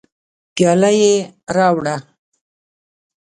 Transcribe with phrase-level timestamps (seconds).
[0.53, 1.13] پیاله یې
[1.55, 1.95] راوړه.